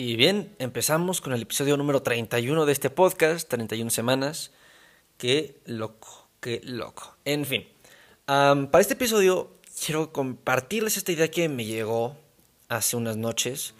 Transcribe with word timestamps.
Y 0.00 0.14
bien, 0.14 0.54
empezamos 0.60 1.20
con 1.20 1.32
el 1.32 1.42
episodio 1.42 1.76
número 1.76 2.02
31 2.02 2.66
de 2.66 2.72
este 2.72 2.88
podcast, 2.88 3.48
31 3.48 3.90
semanas. 3.90 4.52
Qué 5.16 5.60
loco, 5.64 6.28
qué 6.38 6.60
loco. 6.62 7.16
En 7.24 7.44
fin, 7.44 7.66
para 8.24 8.78
este 8.78 8.94
episodio 8.94 9.56
quiero 9.84 10.12
compartirles 10.12 10.96
esta 10.96 11.10
idea 11.10 11.28
que 11.32 11.48
me 11.48 11.64
llegó 11.64 12.16
hace 12.68 12.96
unas 12.96 13.16
noches. 13.16 13.74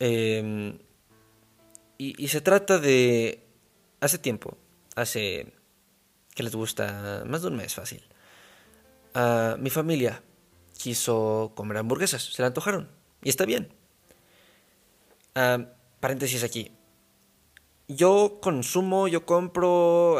Em, 0.00 0.80
y, 1.96 2.26
se 2.26 2.40
trata 2.40 2.80
de... 2.80 3.46
Hace 4.00 4.18
tiempo, 4.18 4.56
hace... 4.96 5.52
que 6.34 6.42
les 6.42 6.56
gusta? 6.56 7.22
Más 7.24 7.42
de 7.42 7.48
un 7.48 7.56
mes 7.56 7.72
fácil. 7.72 8.02
mi 9.60 9.70
familia 9.70 10.24
quiso 10.76 11.52
comer 11.54 11.76
hamburguesas, 11.76 12.20
se 12.20 12.42
la 12.42 12.48
antojaron. 12.48 12.90
Y 13.22 13.28
está 13.28 13.44
bien 13.44 13.79
paréntesis 16.00 16.44
aquí. 16.44 16.72
Yo 17.88 18.38
consumo, 18.40 19.08
yo 19.08 19.26
compro 19.26 20.18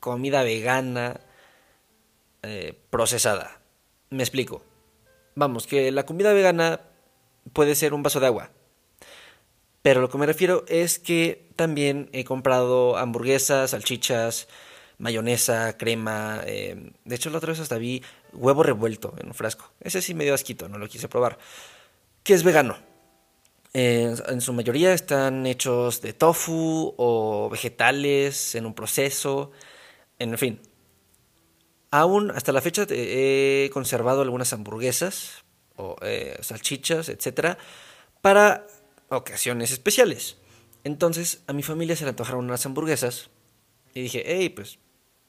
comida 0.00 0.42
vegana 0.42 1.20
eh, 2.42 2.78
procesada. 2.90 3.60
Me 4.10 4.22
explico. 4.22 4.62
Vamos, 5.34 5.66
que 5.66 5.90
la 5.90 6.04
comida 6.04 6.32
vegana 6.32 6.80
puede 7.52 7.74
ser 7.74 7.94
un 7.94 8.02
vaso 8.02 8.20
de 8.20 8.26
agua. 8.26 8.50
Pero 9.82 10.00
lo 10.00 10.08
que 10.08 10.18
me 10.18 10.26
refiero 10.26 10.64
es 10.68 10.98
que 10.98 11.50
también 11.56 12.08
he 12.12 12.24
comprado 12.24 12.96
hamburguesas, 12.96 13.70
salchichas, 13.70 14.48
mayonesa, 14.98 15.76
crema. 15.76 16.40
Em, 16.46 16.92
de 17.04 17.14
hecho, 17.16 17.30
la 17.30 17.38
otra 17.38 17.52
vez 17.52 17.60
hasta 17.60 17.78
vi 17.78 18.02
huevo 18.32 18.62
revuelto 18.62 19.14
en 19.18 19.28
un 19.28 19.34
frasco. 19.34 19.72
Ese 19.80 20.00
sí 20.02 20.14
me 20.14 20.24
dio 20.24 20.34
asquito, 20.34 20.68
no 20.68 20.78
lo 20.78 20.88
quise 20.88 21.08
probar. 21.08 21.38
Que 22.22 22.34
es 22.34 22.42
vegano 22.44 22.93
en 23.74 24.40
su 24.40 24.52
mayoría 24.52 24.94
están 24.94 25.46
hechos 25.46 26.00
de 26.00 26.12
tofu 26.12 26.94
o 26.96 27.48
vegetales 27.50 28.54
en 28.54 28.66
un 28.66 28.74
proceso, 28.74 29.50
en 30.18 30.38
fin. 30.38 30.60
Aún 31.90 32.30
hasta 32.30 32.52
la 32.52 32.60
fecha 32.60 32.86
he 32.88 33.70
conservado 33.72 34.22
algunas 34.22 34.52
hamburguesas 34.52 35.44
o 35.76 35.96
eh, 36.02 36.38
salchichas, 36.40 37.08
etcétera, 37.08 37.58
para 38.20 38.66
ocasiones 39.08 39.72
especiales. 39.72 40.36
Entonces 40.84 41.42
a 41.48 41.52
mi 41.52 41.62
familia 41.62 41.96
se 41.96 42.04
le 42.04 42.10
antojaron 42.10 42.44
unas 42.44 42.64
hamburguesas 42.66 43.30
y 43.92 44.02
dije, 44.02 44.22
hey, 44.24 44.50
pues 44.50 44.78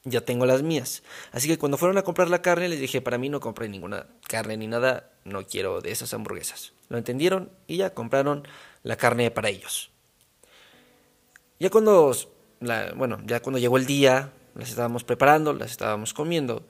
ya 0.04 0.20
tengo 0.20 0.46
las 0.46 0.62
mías. 0.62 1.02
Así 1.32 1.48
que 1.48 1.58
cuando 1.58 1.78
fueron 1.78 1.98
a 1.98 2.02
comprar 2.02 2.30
la 2.30 2.42
carne 2.42 2.68
les 2.68 2.80
dije, 2.80 3.00
para 3.00 3.18
mí 3.18 3.28
no 3.28 3.40
compré 3.40 3.68
ninguna 3.68 4.06
carne 4.28 4.56
ni 4.56 4.68
nada, 4.68 5.10
no 5.26 5.44
quiero 5.46 5.80
de 5.80 5.90
esas 5.90 6.14
hamburguesas. 6.14 6.72
Lo 6.88 6.98
entendieron 6.98 7.50
y 7.66 7.78
ya 7.78 7.94
compraron 7.94 8.46
la 8.82 8.96
carne 8.96 9.30
para 9.30 9.48
ellos. 9.48 9.90
Ya 11.58 11.70
cuando, 11.70 12.14
bueno, 12.94 13.20
ya 13.24 13.40
cuando 13.40 13.58
llegó 13.58 13.76
el 13.76 13.86
día, 13.86 14.32
las 14.54 14.70
estábamos 14.70 15.04
preparando, 15.04 15.52
las 15.52 15.70
estábamos 15.70 16.14
comiendo, 16.14 16.66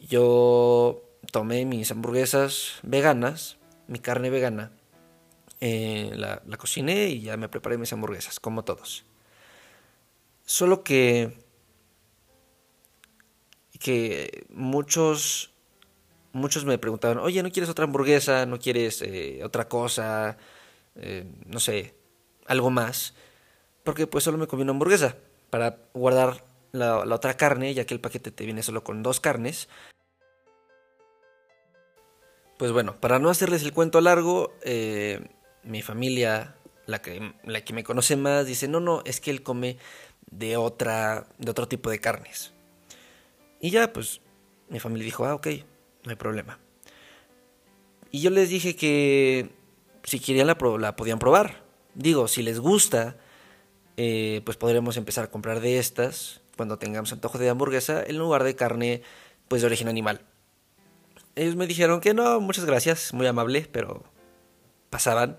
yo 0.00 1.02
tomé 1.32 1.64
mis 1.64 1.90
hamburguesas 1.90 2.78
veganas, 2.82 3.56
mi 3.88 3.98
carne 3.98 4.30
vegana, 4.30 4.70
eh, 5.60 6.12
la, 6.14 6.42
la 6.46 6.56
cociné 6.56 7.08
y 7.08 7.22
ya 7.22 7.36
me 7.36 7.48
preparé 7.48 7.78
mis 7.78 7.92
hamburguesas, 7.92 8.40
como 8.40 8.64
todos. 8.64 9.04
Solo 10.44 10.84
que 10.84 11.46
que 13.78 14.46
muchos 14.50 15.52
muchos 16.36 16.64
me 16.64 16.78
preguntaban, 16.78 17.18
oye, 17.18 17.42
¿no 17.42 17.50
quieres 17.50 17.70
otra 17.70 17.84
hamburguesa? 17.84 18.46
¿No 18.46 18.58
quieres 18.58 19.02
eh, 19.02 19.40
otra 19.44 19.68
cosa? 19.68 20.36
Eh, 20.94 21.24
no 21.46 21.60
sé, 21.60 21.94
algo 22.46 22.70
más. 22.70 23.14
Porque 23.84 24.06
pues 24.06 24.24
solo 24.24 24.38
me 24.38 24.46
comí 24.46 24.62
una 24.62 24.72
hamburguesa 24.72 25.16
para 25.50 25.78
guardar 25.94 26.44
la, 26.72 26.98
otra 26.98 27.36
carne, 27.36 27.74
ya 27.74 27.86
que 27.86 27.94
el 27.94 28.00
paquete 28.00 28.30
te 28.30 28.44
viene 28.44 28.62
solo 28.62 28.84
con 28.84 29.02
dos 29.02 29.20
carnes. 29.20 29.68
Pues 32.58 32.72
bueno, 32.72 32.98
para 33.00 33.18
no 33.18 33.28
hacerles 33.28 33.62
el 33.62 33.72
cuento 33.72 34.00
largo, 34.00 34.54
eh, 34.62 35.20
mi 35.62 35.82
familia, 35.82 36.56
la 36.86 37.02
que, 37.02 37.34
la 37.44 37.62
que 37.62 37.72
me 37.74 37.84
conoce 37.84 38.16
más, 38.16 38.46
dice, 38.46 38.66
no, 38.66 38.80
no, 38.80 39.02
es 39.04 39.20
que 39.20 39.30
él 39.30 39.42
come 39.42 39.76
de, 40.30 40.56
otra, 40.56 41.26
de 41.38 41.50
otro 41.50 41.68
tipo 41.68 41.90
de 41.90 42.00
carnes. 42.00 42.54
Y 43.60 43.70
ya, 43.70 43.92
pues, 43.92 44.20
mi 44.68 44.80
familia 44.80 45.04
dijo, 45.04 45.26
ah, 45.26 45.34
ok, 45.34 45.48
no 46.06 46.10
hay 46.10 46.16
problema. 46.16 46.58
Y 48.10 48.22
yo 48.22 48.30
les 48.30 48.48
dije 48.48 48.76
que 48.76 49.50
si 50.04 50.20
querían 50.20 50.46
la, 50.46 50.56
la 50.78 50.96
podían 50.96 51.18
probar. 51.18 51.64
Digo, 51.94 52.28
si 52.28 52.42
les 52.42 52.60
gusta, 52.60 53.16
eh, 53.96 54.40
pues 54.44 54.56
podremos 54.56 54.96
empezar 54.96 55.24
a 55.24 55.30
comprar 55.30 55.60
de 55.60 55.78
estas 55.78 56.40
cuando 56.56 56.78
tengamos 56.78 57.12
antojo 57.12 57.38
de 57.38 57.48
hamburguesa 57.48 58.02
en 58.06 58.16
lugar 58.16 58.44
de 58.44 58.54
carne 58.54 59.02
pues 59.48 59.62
de 59.62 59.66
origen 59.66 59.88
animal. 59.88 60.22
Ellos 61.34 61.56
me 61.56 61.66
dijeron 61.66 62.00
que 62.00 62.14
no, 62.14 62.40
muchas 62.40 62.64
gracias, 62.64 63.12
muy 63.12 63.26
amable, 63.26 63.68
pero 63.70 64.04
pasaban 64.88 65.36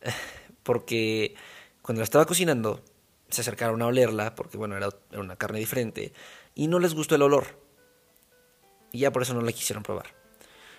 porque 0.62 1.34
cuando 1.82 2.00
la 2.00 2.04
estaba 2.04 2.24
cocinando 2.24 2.82
se 3.28 3.40
acercaron 3.40 3.82
a 3.82 3.86
olerla 3.86 4.34
porque 4.34 4.56
bueno, 4.56 4.76
era 4.76 4.88
una 5.12 5.36
carne 5.36 5.58
diferente 5.58 6.12
y 6.54 6.68
no 6.68 6.78
les 6.78 6.94
gustó 6.94 7.16
el 7.16 7.22
olor. 7.22 7.65
Y 8.96 9.00
ya 9.00 9.12
por 9.12 9.20
eso 9.20 9.34
no 9.34 9.42
la 9.42 9.52
quisieron 9.52 9.82
probar. 9.82 10.06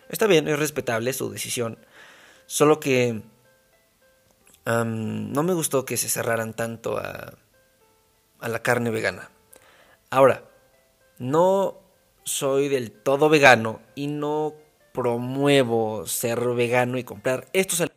Está 0.09 0.25
bien, 0.25 0.47
es 0.47 0.57
respetable 0.57 1.13
su 1.13 1.29
decisión. 1.29 1.77
Solo 2.47 2.79
que 2.79 3.21
no 4.65 5.43
me 5.43 5.53
gustó 5.53 5.85
que 5.85 5.97
se 5.97 6.09
cerraran 6.09 6.55
tanto 6.55 6.97
a, 6.97 7.35
a 8.39 8.49
la 8.49 8.63
carne 8.63 8.89
vegana. 8.89 9.29
Ahora, 10.09 10.49
no 11.19 11.79
soy 12.23 12.69
del 12.69 12.91
todo 12.91 13.29
vegano 13.29 13.81
y 13.93 14.07
no 14.07 14.55
promuevo 14.93 16.07
ser 16.07 16.39
vegano 16.39 16.97
y 16.97 17.03
comprar 17.03 17.47
estos. 17.53 17.87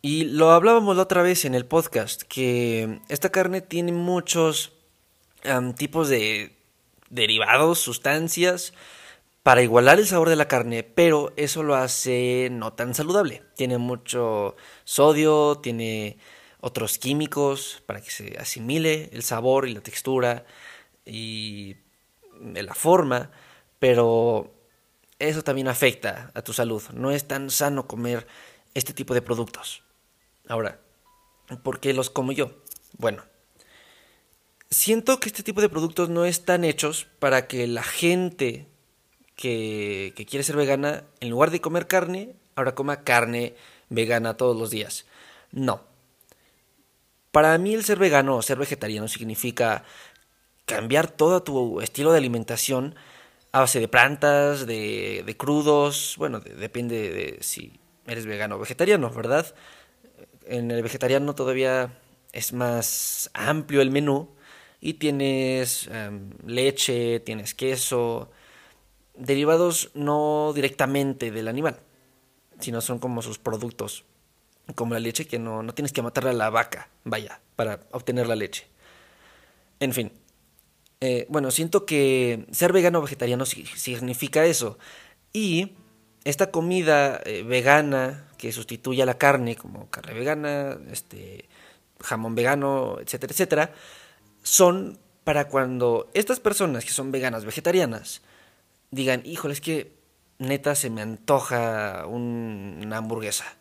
Y 0.00 0.24
lo 0.24 0.52
hablábamos 0.52 0.96
la 0.96 1.02
otra 1.02 1.20
vez 1.20 1.44
en 1.44 1.54
el 1.54 1.66
podcast, 1.66 2.22
que 2.22 3.02
esta 3.10 3.28
carne 3.28 3.60
tiene 3.60 3.92
muchos 3.92 4.72
tipos 5.76 6.08
de 6.08 6.55
derivados, 7.10 7.78
sustancias, 7.78 8.72
para 9.42 9.62
igualar 9.62 10.00
el 10.00 10.06
sabor 10.06 10.28
de 10.28 10.36
la 10.36 10.48
carne, 10.48 10.82
pero 10.82 11.32
eso 11.36 11.62
lo 11.62 11.76
hace 11.76 12.48
no 12.50 12.72
tan 12.72 12.94
saludable. 12.94 13.44
Tiene 13.54 13.78
mucho 13.78 14.56
sodio, 14.84 15.58
tiene 15.62 16.18
otros 16.60 16.98
químicos 16.98 17.82
para 17.86 18.00
que 18.00 18.10
se 18.10 18.36
asimile 18.38 19.08
el 19.12 19.22
sabor 19.22 19.68
y 19.68 19.74
la 19.74 19.82
textura 19.82 20.44
y 21.04 21.76
la 22.40 22.74
forma, 22.74 23.30
pero 23.78 24.52
eso 25.20 25.42
también 25.42 25.68
afecta 25.68 26.32
a 26.34 26.42
tu 26.42 26.52
salud. 26.52 26.82
No 26.92 27.12
es 27.12 27.28
tan 27.28 27.50
sano 27.50 27.86
comer 27.86 28.26
este 28.74 28.92
tipo 28.92 29.14
de 29.14 29.22
productos. 29.22 29.84
Ahora, 30.48 30.80
¿por 31.62 31.78
qué 31.78 31.94
los 31.94 32.10
como 32.10 32.32
yo? 32.32 32.50
Bueno, 32.98 33.22
siento 34.70 35.20
que 35.20 35.28
este 35.28 35.42
tipo 35.42 35.60
de 35.60 35.68
productos 35.68 36.08
no 36.08 36.24
están 36.24 36.64
hechos 36.64 37.06
para 37.18 37.46
que 37.46 37.66
la 37.66 37.82
gente 37.82 38.66
que, 39.34 40.12
quiere 40.28 40.42
ser 40.42 40.56
vegana, 40.56 41.04
en 41.20 41.30
lugar 41.30 41.50
de 41.50 41.60
comer 41.60 41.86
carne, 41.86 42.34
ahora 42.56 42.74
coma 42.74 43.04
carne 43.04 43.54
vegana 43.90 44.36
todos 44.36 44.56
los 44.56 44.70
días. 44.70 45.06
No. 45.52 45.82
Para 47.30 47.56
mí 47.58 47.74
el 47.74 47.84
ser 47.84 47.98
vegano 47.98 48.36
o 48.36 48.42
ser 48.42 48.58
vegetariano 48.58 49.08
significa 49.08 49.84
cambiar 50.64 51.08
todo 51.08 51.42
tu 51.42 51.80
estilo 51.80 52.12
de 52.12 52.18
alimentación 52.18 52.96
a 53.52 53.60
base 53.60 53.78
de 53.78 53.88
plantas, 53.88 54.66
de, 54.66 55.34
crudos, 55.38 56.14
bueno, 56.18 56.40
depende 56.40 57.10
de 57.10 57.38
si 57.42 57.78
eres 58.06 58.26
vegano 58.26 58.56
o 58.56 58.58
vegetariano, 58.58 59.10
¿verdad? 59.10 59.54
En 60.46 60.70
el 60.70 60.82
vegetariano 60.82 61.34
todavía 61.34 61.98
es 62.32 62.52
más 62.52 63.30
amplio 63.34 63.80
el 63.82 63.90
menú 63.90 64.35
y 64.86 64.94
tienes 64.94 65.88
em, 65.88 66.30
leche, 66.46 67.18
tienes 67.18 67.56
queso, 67.56 68.30
derivados 69.16 69.90
no 69.94 70.52
directamente 70.54 71.32
del 71.32 71.48
animal, 71.48 71.80
sino 72.60 72.80
son 72.80 73.00
como 73.00 73.20
sus 73.20 73.40
productos, 73.40 74.04
como 74.76 74.94
la 74.94 75.00
leche, 75.00 75.26
que 75.26 75.40
no, 75.40 75.64
no 75.64 75.74
tienes 75.74 75.92
que 75.92 76.02
matarle 76.02 76.30
a 76.30 76.34
la 76.34 76.50
vaca, 76.50 76.88
vaya, 77.02 77.40
para 77.56 77.80
obtener 77.90 78.28
la 78.28 78.36
leche. 78.36 78.68
En 79.80 79.92
fin, 79.92 80.12
eh, 81.00 81.26
bueno, 81.30 81.50
siento 81.50 81.84
que 81.84 82.46
ser 82.52 82.72
vegano 82.72 83.00
o 83.00 83.02
vegetariano 83.02 83.44
significa 83.44 84.44
eso. 84.44 84.78
Y 85.32 85.72
esta 86.22 86.52
comida 86.52 87.20
eh, 87.24 87.42
vegana 87.42 88.28
que 88.38 88.52
sustituye 88.52 89.02
a 89.02 89.06
la 89.06 89.18
carne, 89.18 89.56
como 89.56 89.90
carne 89.90 90.14
vegana, 90.14 90.78
este, 90.92 91.48
jamón 91.98 92.36
vegano, 92.36 92.98
etcétera, 93.00 93.32
etcétera, 93.32 93.74
son 94.46 94.98
para 95.24 95.48
cuando 95.48 96.08
estas 96.14 96.38
personas 96.38 96.84
que 96.84 96.92
son 96.92 97.10
veganas, 97.10 97.44
vegetarianas, 97.44 98.22
digan, 98.92 99.22
híjole, 99.24 99.54
es 99.54 99.60
que 99.60 99.92
neta 100.38 100.76
se 100.76 100.88
me 100.88 101.02
antoja 101.02 102.06
una 102.06 102.96
hamburguesa. 102.96 103.56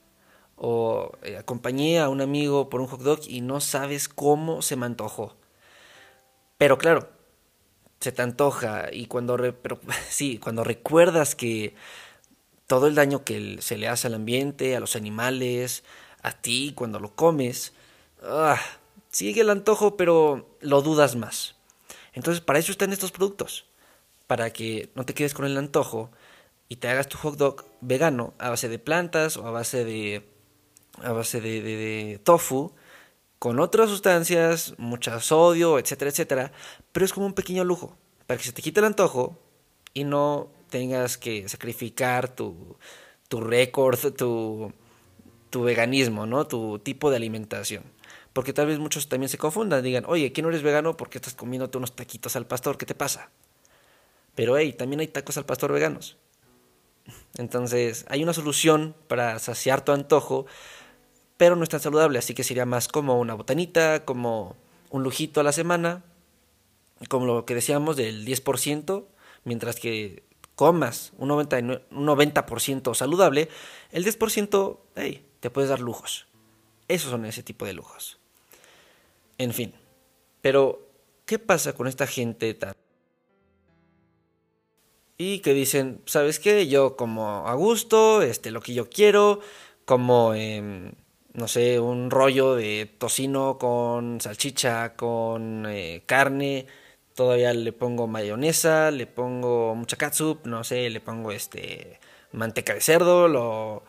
O 0.57 1.11
eh, 1.23 1.37
acompañé 1.37 1.99
a 1.99 2.07
un 2.07 2.21
amigo 2.21 2.69
por 2.69 2.81
un 2.81 2.87
hot 2.87 3.01
dog 3.01 3.19
y 3.27 3.41
no 3.41 3.61
sabes 3.61 4.07
cómo 4.07 4.61
se 4.61 4.75
me 4.75 4.85
antojó. 4.85 5.35
Pero 6.59 6.77
claro, 6.77 7.09
se 7.99 8.11
te 8.11 8.21
antoja 8.21 8.89
y 8.93 9.07
cuando, 9.07 9.35
pero, 9.61 9.79
sí, 10.09 10.37
cuando 10.37 10.63
recuerdas 10.63 11.33
que 11.33 11.73
todo 12.67 12.85
el 12.85 12.93
daño 12.93 13.23
que 13.23 13.57
se 13.59 13.77
le 13.77 13.87
hace 13.87 14.05
al 14.05 14.13
ambiente, 14.13 14.75
a 14.75 14.79
los 14.79 14.95
animales, 14.95 15.83
a 16.21 16.31
ti 16.31 16.73
cuando 16.75 16.99
lo 16.99 17.15
comes, 17.15 17.73
ah, 18.23 18.59
sigue 19.15 19.39
el 19.39 19.49
antojo 19.49 19.95
pero 19.95 20.57
lo 20.59 20.81
dudas 20.81 21.15
más. 21.15 21.55
Entonces 22.11 22.41
para 22.41 22.59
eso 22.59 22.73
están 22.73 22.91
estos 22.91 23.13
productos, 23.13 23.65
para 24.27 24.51
que 24.51 24.89
no 24.93 25.05
te 25.05 25.13
quedes 25.13 25.33
con 25.33 25.45
el 25.45 25.57
antojo 25.57 26.11
y 26.67 26.77
te 26.77 26.89
hagas 26.89 27.07
tu 27.07 27.17
hot 27.19 27.37
dog 27.37 27.63
vegano 27.79 28.33
a 28.39 28.49
base 28.49 28.67
de 28.67 28.77
plantas 28.77 29.37
o 29.37 29.47
a 29.47 29.51
base 29.51 29.85
de 29.85 30.27
a 31.01 31.13
base 31.13 31.39
de, 31.39 31.61
de 31.61 32.19
tofu 32.25 32.73
con 33.39 33.59
otras 33.61 33.89
sustancias, 33.89 34.73
mucha 34.77 35.21
sodio, 35.21 35.79
etcétera, 35.79 36.11
etcétera, 36.11 36.51
pero 36.91 37.05
es 37.05 37.13
como 37.13 37.25
un 37.25 37.33
pequeño 37.33 37.63
lujo, 37.63 37.95
para 38.27 38.37
que 38.37 38.43
se 38.43 38.51
te 38.51 38.61
quite 38.61 38.81
el 38.81 38.85
antojo 38.85 39.37
y 39.93 40.03
no 40.03 40.49
tengas 40.69 41.17
que 41.17 41.47
sacrificar 41.47 42.27
tu, 42.27 42.75
tu 43.29 43.39
récord, 43.39 44.13
tu, 44.13 44.73
tu 45.51 45.63
veganismo, 45.63 46.25
¿no? 46.25 46.47
Tu 46.47 46.79
tipo 46.79 47.09
de 47.09 47.17
alimentación. 47.17 47.94
Porque 48.35 48.51
tal 48.51 48.67
vez 48.67 48.79
muchos 48.79 49.07
también 49.07 49.29
se 49.29 49.37
confundan, 49.37 49.81
digan, 49.81 50.03
oye, 50.07 50.33
¿quién 50.33 50.43
no 50.43 50.49
eres 50.49 50.61
vegano? 50.61 50.97
porque 50.97 51.19
estás 51.19 51.33
comiéndote 51.33 51.77
unos 51.77 51.95
taquitos 51.95 52.35
al 52.35 52.45
pastor? 52.45 52.77
¿Qué 52.77 52.85
te 52.85 52.93
pasa? 52.93 53.29
Pero 54.35 54.57
hey, 54.57 54.73
también 54.73 54.99
hay 54.99 55.07
tacos 55.07 55.37
al 55.37 55.45
pastor 55.45 55.71
veganos. 55.71 56.17
Entonces, 57.37 58.05
hay 58.09 58.23
una 58.23 58.33
solución 58.33 58.93
para 59.07 59.39
saciar 59.39 59.85
tu 59.85 59.93
antojo 59.93 60.47
pero 61.37 61.55
no 61.55 61.63
es 61.63 61.69
tan 61.69 61.79
saludable, 61.79 62.19
así 62.19 62.33
que 62.33 62.43
sería 62.43 62.65
más 62.65 62.87
como 62.87 63.19
una 63.19 63.33
botanita, 63.33 64.05
como 64.05 64.55
un 64.89 65.03
lujito 65.03 65.41
a 65.41 65.43
la 65.43 65.51
semana, 65.51 66.03
como 67.09 67.25
lo 67.25 67.45
que 67.45 67.55
decíamos 67.55 67.97
del 67.97 68.25
10%, 68.25 69.05
mientras 69.43 69.79
que 69.79 70.23
comas 70.55 71.11
un 71.17 71.29
90%, 71.29 71.83
un 71.91 72.05
90 72.05 72.45
saludable, 72.93 73.49
el 73.91 74.05
10%, 74.05 74.79
hey, 74.95 75.25
te 75.41 75.49
puedes 75.49 75.69
dar 75.69 75.81
lujos. 75.81 76.27
Esos 76.87 77.11
son 77.11 77.25
ese 77.25 77.43
tipo 77.43 77.65
de 77.65 77.73
lujos. 77.73 78.19
En 79.37 79.53
fin, 79.53 79.73
pero 80.41 80.87
¿qué 81.25 81.39
pasa 81.39 81.73
con 81.73 81.87
esta 81.87 82.07
gente 82.07 82.53
tan... 82.53 82.73
Y 85.17 85.39
que 85.39 85.53
dicen, 85.53 86.01
¿sabes 86.05 86.39
qué? 86.39 86.67
Yo 86.67 86.95
como 86.97 87.47
a 87.47 87.53
gusto, 87.53 88.21
este, 88.21 88.51
lo 88.51 88.61
que 88.61 88.73
yo 88.73 88.89
quiero, 88.89 89.39
como... 89.85 90.33
Eh, 90.33 90.91
no 91.35 91.47
sé, 91.47 91.79
un 91.79 92.11
rollo 92.11 92.55
de 92.55 92.89
tocino 92.97 93.57
con 93.57 94.21
salchicha, 94.21 94.95
con 94.95 95.65
eh, 95.67 96.03
carne, 96.05 96.65
todavía 97.13 97.53
le 97.53 97.73
pongo 97.73 98.07
mayonesa, 98.07 98.91
le 98.91 99.05
pongo 99.07 99.75
mucha 99.75 99.97
catsup, 99.97 100.45
no 100.45 100.63
sé, 100.63 100.89
le 100.89 101.01
pongo 101.01 101.31
este 101.31 101.99
manteca 102.31 102.73
de 102.73 102.81
cerdo, 102.81 103.27
lo, 103.27 103.83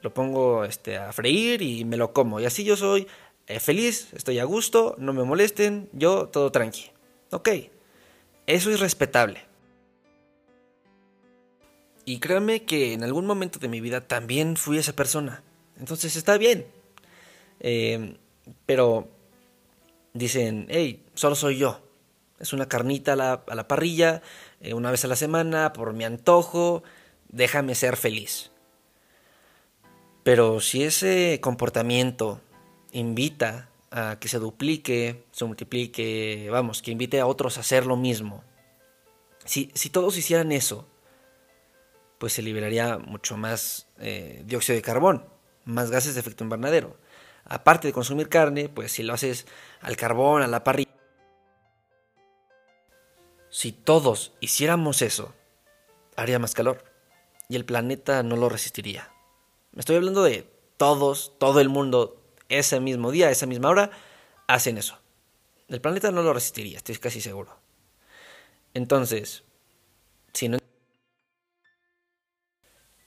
lo 0.00 0.14
pongo 0.14 0.64
este 0.64 0.96
a 0.96 1.12
freír 1.12 1.62
y 1.62 1.84
me 1.84 1.96
lo 1.96 2.12
como. 2.12 2.40
Y 2.40 2.46
así 2.46 2.64
yo 2.64 2.76
soy 2.76 3.06
feliz, 3.60 4.12
estoy 4.12 4.38
a 4.38 4.44
gusto, 4.44 4.96
no 4.98 5.12
me 5.12 5.22
molesten, 5.24 5.88
yo 5.92 6.28
todo 6.28 6.50
tranqui. 6.50 6.90
Ok, 7.30 7.48
eso 8.46 8.70
es 8.70 8.80
respetable. 8.80 9.44
Y 12.04 12.20
créanme 12.20 12.64
que 12.64 12.92
en 12.92 13.02
algún 13.02 13.26
momento 13.26 13.58
de 13.58 13.68
mi 13.68 13.80
vida 13.80 14.00
también 14.00 14.56
fui 14.56 14.78
esa 14.78 14.94
persona. 14.94 15.42
Entonces 15.78 16.14
está 16.16 16.38
bien, 16.38 16.66
eh, 17.60 18.16
pero 18.64 19.08
dicen, 20.14 20.66
hey, 20.70 21.04
solo 21.14 21.34
soy 21.34 21.58
yo. 21.58 21.80
Es 22.38 22.52
una 22.52 22.68
carnita 22.68 23.14
a 23.14 23.16
la, 23.16 23.68
parrilla, 23.68 24.22
eh, 24.60 24.74
una 24.74 24.90
vez 24.90 25.04
a 25.04 25.08
la 25.08 25.16
semana, 25.16 25.72
por 25.72 25.92
mi 25.94 26.04
antojo, 26.04 26.82
déjame 27.28 27.74
ser 27.74 27.96
feliz. 27.96 28.50
Pero 30.22 30.60
si 30.60 30.84
ese 30.84 31.40
comportamiento 31.40 32.40
invita 32.98 33.70
a 33.90 34.18
que 34.18 34.28
se 34.28 34.38
duplique, 34.38 35.24
se 35.32 35.44
multiplique, 35.44 36.48
vamos, 36.50 36.82
que 36.82 36.90
invite 36.90 37.20
a 37.20 37.26
otros 37.26 37.56
a 37.56 37.60
hacer 37.60 37.86
lo 37.86 37.96
mismo, 37.96 38.42
si, 39.44 39.70
si 39.74 39.90
todos 39.90 40.16
hicieran 40.16 40.50
eso, 40.50 40.88
pues 42.18 42.32
se 42.32 42.42
liberaría 42.42 42.98
mucho 42.98 43.36
más 43.36 43.88
eh, 43.98 44.42
dióxido 44.44 44.74
de 44.74 44.82
carbón, 44.82 45.24
más 45.64 45.90
gases 45.90 46.14
de 46.14 46.20
efecto 46.20 46.42
invernadero 46.42 46.96
aparte 47.48 47.88
de 47.88 47.92
consumir 47.92 48.28
carne, 48.28 48.68
pues 48.68 48.92
si 48.92 49.02
lo 49.02 49.14
haces 49.14 49.46
al 49.80 49.96
carbón, 49.96 50.42
a 50.42 50.46
la 50.46 50.64
parrilla. 50.64 50.90
Si 53.48 53.72
todos 53.72 54.34
hiciéramos 54.40 55.02
eso, 55.02 55.34
haría 56.16 56.38
más 56.38 56.54
calor 56.54 56.84
y 57.48 57.56
el 57.56 57.64
planeta 57.64 58.22
no 58.22 58.36
lo 58.36 58.48
resistiría. 58.48 59.12
Me 59.72 59.80
estoy 59.80 59.96
hablando 59.96 60.22
de 60.22 60.50
todos, 60.76 61.32
todo 61.38 61.60
el 61.60 61.68
mundo, 61.68 62.22
ese 62.48 62.80
mismo 62.80 63.10
día, 63.10 63.30
esa 63.30 63.46
misma 63.46 63.68
hora, 63.68 63.90
hacen 64.46 64.78
eso. 64.78 64.98
El 65.68 65.80
planeta 65.80 66.10
no 66.10 66.22
lo 66.22 66.32
resistiría, 66.32 66.78
estoy 66.78 66.96
casi 66.96 67.20
seguro. 67.20 67.56
Entonces, 68.74 69.44
si 70.32 70.48
no 70.48 70.58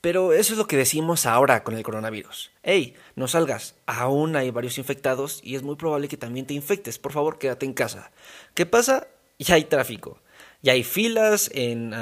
pero 0.00 0.32
eso 0.32 0.54
es 0.54 0.58
lo 0.58 0.66
que 0.66 0.78
decimos 0.78 1.26
ahora 1.26 1.62
con 1.62 1.76
el 1.76 1.82
coronavirus. 1.82 2.50
Hey, 2.62 2.94
no 3.16 3.28
salgas, 3.28 3.74
aún 3.84 4.34
hay 4.34 4.50
varios 4.50 4.78
infectados 4.78 5.40
y 5.44 5.56
es 5.56 5.62
muy 5.62 5.76
probable 5.76 6.08
que 6.08 6.16
también 6.16 6.46
te 6.46 6.54
infectes. 6.54 6.98
Por 6.98 7.12
favor, 7.12 7.38
quédate 7.38 7.66
en 7.66 7.74
casa. 7.74 8.10
¿Qué 8.54 8.64
pasa? 8.64 9.08
Ya 9.38 9.56
hay 9.56 9.64
tráfico. 9.64 10.22
Ya 10.62 10.72
hay 10.72 10.84
filas 10.84 11.50
en, 11.52 11.94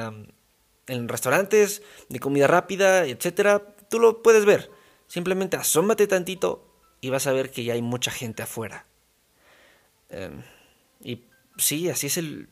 en 0.86 1.08
restaurantes 1.08 1.82
de 2.08 2.20
comida 2.20 2.46
rápida, 2.46 3.04
etc. 3.04 3.62
Tú 3.90 3.98
lo 3.98 4.22
puedes 4.22 4.44
ver. 4.44 4.70
Simplemente 5.08 5.56
asómate 5.56 6.06
tantito 6.06 6.67
y 7.00 7.10
vas 7.10 7.26
a 7.26 7.32
ver 7.32 7.50
que 7.50 7.64
ya 7.64 7.74
hay 7.74 7.82
mucha 7.82 8.10
gente 8.10 8.42
afuera. 8.42 8.86
Em, 10.08 10.42
y 11.00 11.24
sí, 11.56 11.88
así 11.88 12.06
es 12.06 12.16
el. 12.16 12.48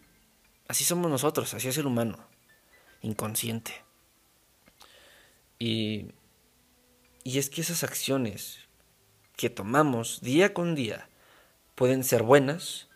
Así 0.69 0.85
somos 0.85 1.11
nosotros, 1.11 1.55
así 1.55 1.69
es 1.69 1.79
el 1.79 1.87
humano. 1.87 2.19
Inconsciente. 3.03 3.85
Y, 5.59 6.12
y 7.25 7.38
es 7.38 7.50
que 7.50 7.61
esas 7.61 7.83
acciones 7.83 8.61
que 9.37 9.50
tomamos 9.50 10.21
día 10.21 10.53
con 10.55 10.75
día 10.75 11.09
pueden 11.75 12.05
ser 12.05 12.23
buenas 12.23 12.88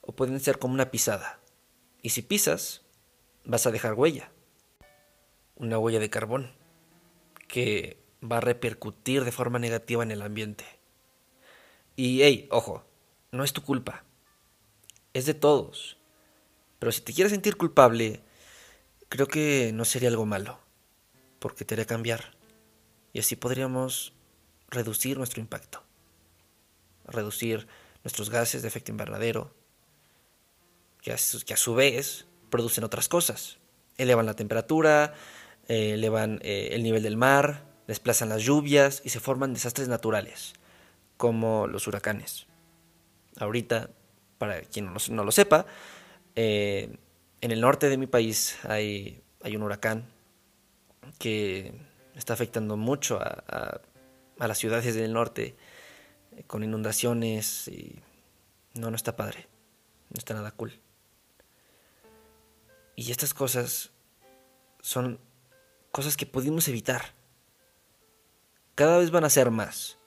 o 0.00 0.12
pueden 0.12 0.40
ser 0.40 0.58
como 0.58 0.74
una 0.74 0.90
pisada. 0.90 1.40
Y 2.02 2.10
si 2.10 2.22
pisas, 2.22 2.82
vas 3.44 3.66
a 3.66 3.70
dejar 3.70 3.94
huella. 3.94 4.30
Una 5.56 5.78
huella 5.78 5.98
de 5.98 6.10
carbón 6.10 6.52
que 7.48 7.98
va 8.22 8.38
a 8.38 8.40
repercutir 8.40 9.24
de 9.24 9.32
forma 9.32 9.58
negativa 9.58 10.02
en 10.02 10.10
el 10.10 10.22
ambiente. 10.22 10.79
Y 12.02 12.22
hey, 12.22 12.48
ojo, 12.50 12.82
no 13.30 13.44
es 13.44 13.52
tu 13.52 13.62
culpa. 13.62 14.04
Es 15.12 15.26
de 15.26 15.34
todos. 15.34 15.98
Pero 16.78 16.92
si 16.92 17.02
te 17.02 17.12
quieres 17.12 17.30
sentir 17.30 17.58
culpable, 17.58 18.22
creo 19.10 19.26
que 19.26 19.70
no 19.74 19.84
sería 19.84 20.08
algo 20.08 20.24
malo 20.24 20.58
porque 21.40 21.66
te 21.66 21.74
haré 21.74 21.84
cambiar. 21.84 22.38
Y 23.12 23.18
así 23.18 23.36
podríamos 23.36 24.14
reducir 24.70 25.18
nuestro 25.18 25.42
impacto, 25.42 25.82
reducir 27.04 27.68
nuestros 28.02 28.30
gases 28.30 28.62
de 28.62 28.68
efecto 28.68 28.92
invernadero, 28.92 29.54
que 31.02 31.12
a 31.12 31.18
su, 31.18 31.74
vez 31.74 32.24
producen 32.48 32.82
otras 32.82 33.10
cosas. 33.10 33.58
Elevan 33.98 34.24
la 34.24 34.36
temperatura, 34.36 35.12
eh, 35.68 35.92
elevan 35.92 36.40
eh, 36.40 36.70
el 36.72 36.82
nivel 36.82 37.02
del 37.02 37.18
mar, 37.18 37.66
desplazan 37.86 38.30
las 38.30 38.42
lluvias 38.42 39.02
y 39.04 39.10
se 39.10 39.20
forman 39.20 39.52
desastres 39.52 39.88
naturales, 39.88 40.54
como 41.20 41.66
los 41.66 41.86
huracanes. 41.86 42.46
Ahorita, 43.38 43.90
para 44.38 44.62
quien 44.62 44.90
no, 45.10 45.24
lo 45.24 45.32
sepa, 45.32 45.66
eh, 46.34 46.96
en 47.42 47.50
el 47.50 47.60
norte 47.60 47.90
de 47.90 47.98
mi 47.98 48.06
país 48.06 48.58
hay 48.64 49.22
hay 49.42 49.56
un 49.56 49.62
huracán 49.62 50.06
que 51.18 51.74
está 52.14 52.32
afectando 52.32 52.78
mucho 52.78 53.20
a, 53.20 53.80
a, 54.38 54.48
las 54.48 54.56
ciudades 54.56 54.94
del 54.94 55.12
norte 55.12 55.56
eh, 56.36 56.44
con 56.46 56.64
inundaciones 56.64 57.68
y 57.68 58.00
no, 58.74 58.90
no 58.90 58.96
está 58.96 59.16
padre, 59.16 59.46
no 60.08 60.18
está 60.18 60.32
nada 60.32 60.50
cool. 60.52 60.72
Y 62.96 63.10
estas 63.10 63.34
cosas 63.34 63.90
son 64.80 65.20
cosas 65.90 66.16
que 66.16 66.24
pudimos 66.24 66.68
evitar. 66.68 67.14
Cada 68.74 68.98
vez 68.98 69.10
van 69.10 69.24
a 69.24 69.30
ser 69.30 69.50
más, 69.50 69.98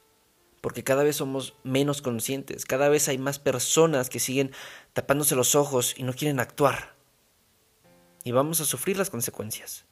porque 0.63 0.86
cada 0.86 1.03
vez 1.03 1.17
somos 1.17 1.55
menos 1.65 2.01
conscientes, 2.01 2.63
cada 2.63 2.88
vez 2.88 3.10
hay 3.10 3.17
más 3.17 3.38
personas 3.38 4.10
que 4.10 4.22
siguen 4.22 4.53
tapándose 4.93 5.36
los 5.36 5.55
ojos 5.55 5.93
y 5.98 6.03
no 6.03 6.13
quieren 6.13 6.39
actuar. 6.39 6.96
Y 8.24 8.32
vamos 8.32 8.62
a 8.62 8.65
sufrir 8.65 8.98
las 8.98 9.10
consecuencias. 9.10 9.84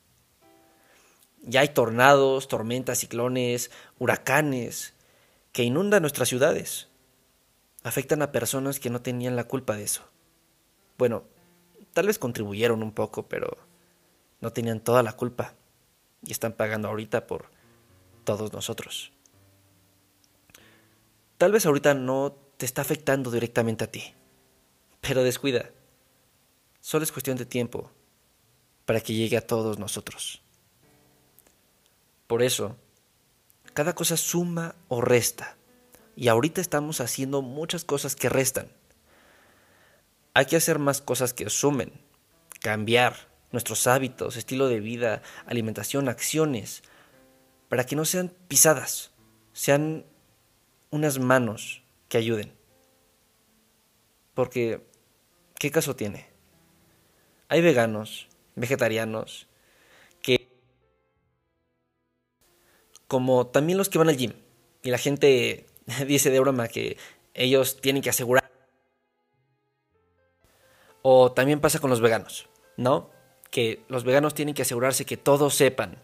Ya 1.44 1.60
hay 1.60 1.68
tornados, 1.68 2.48
tormentas, 2.48 3.00
ciclones, 3.00 3.70
huracanes 4.00 4.94
que 5.52 5.64
inundan 5.64 6.04
nuestras 6.04 6.30
ciudades. 6.30 6.88
Afectan 7.84 8.22
a 8.22 8.32
personas 8.32 8.80
que 8.80 8.90
no 8.90 9.02
tenían 9.02 9.36
la 9.36 9.50
culpa 9.50 9.76
de 9.76 9.84
eso. 9.84 10.04
Bueno, 10.98 11.26
tal 11.92 12.08
vez 12.08 12.18
contribuyeron 12.18 12.82
un 12.82 12.94
poco, 12.94 13.28
pero 13.28 13.58
no 14.40 14.54
tenían 14.54 14.80
toda 14.80 15.04
la 15.04 15.18
culpa. 15.18 15.54
Y 16.24 16.32
están 16.32 16.54
pagando 16.54 16.88
ahorita 16.88 17.28
por 17.28 17.48
todos 18.24 18.54
nosotros. 18.54 19.12
Tal 21.42 21.52
vez 21.52 21.66
ahorita 21.66 21.96
no 21.96 22.38
te 22.58 22.68
está 22.68 22.84
afectando 22.84 23.32
directamente 23.32 23.84
a 23.84 23.92
ti. 23.92 24.14
Pero 25.00 25.24
descuida. 25.24 25.72
Solo 26.82 27.04
es 27.04 27.12
cuestión 27.12 27.36
de 27.36 27.48
tiempo 27.48 27.90
para 28.86 29.02
que 29.02 29.16
llegue 29.16 29.38
a 29.38 29.48
todos 29.48 29.80
nosotros. 29.80 30.44
Por 32.28 32.44
eso, 32.44 32.78
cada 33.74 33.96
cosa 33.96 34.18
suma 34.18 34.76
o 34.88 35.02
resta. 35.02 35.58
Y 36.16 36.28
ahorita 36.28 36.62
estamos 36.62 37.02
haciendo 37.02 37.42
muchas 37.42 37.86
cosas 37.86 38.16
que 38.16 38.30
restan. 38.30 38.68
Hay 40.36 40.46
que 40.46 40.58
hacer 40.58 40.78
más 40.78 41.02
cosas 41.02 41.34
que 41.34 41.50
sumen. 41.50 41.92
Cambiar 42.60 43.16
nuestros 43.52 43.88
hábitos, 43.88 44.38
estilo 44.38 44.68
de 44.68 44.80
vida, 44.80 45.24
alimentación, 45.48 46.08
acciones, 46.08 46.84
para 47.68 47.84
que 47.88 47.96
no 47.96 48.06
sean 48.06 48.32
pisadas, 48.48 49.10
sean 49.54 50.06
unas 50.92 51.20
manos 51.20 51.84
que 52.08 52.18
ayuden. 52.18 52.54
Porque, 54.34 54.82
¿qué 55.58 55.72
caso 55.72 55.96
tiene? 55.96 56.28
Hay 57.50 57.62
veganos, 57.62 58.28
vegetarianos, 58.56 59.48
como 63.12 63.46
también 63.48 63.78
los 63.78 63.90
que 63.90 63.98
van 63.98 64.08
al 64.08 64.16
gym. 64.16 64.32
Y 64.84 64.90
la 64.90 64.98
gente 64.98 65.66
dice 66.08 66.30
de 66.30 66.40
broma 66.40 66.70
que 66.70 66.96
ellos 67.34 67.82
tienen 67.82 68.02
que 68.02 68.10
asegurar. 68.10 68.50
O 71.02 71.34
también 71.34 71.60
pasa 71.60 71.80
con 71.80 71.90
los 71.90 72.00
veganos, 72.00 72.48
¿no? 72.78 73.10
Que 73.50 73.84
los 73.90 74.06
veganos 74.06 74.34
tienen 74.34 74.56
que 74.56 74.62
asegurarse 74.62 75.04
que 75.04 75.18
todos 75.18 75.56
sepan 75.56 76.02